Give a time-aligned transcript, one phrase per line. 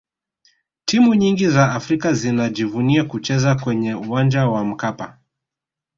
[0.85, 5.17] timu nyingi za afrika zinajivunia kucheza kwenye uwanja wa mkapa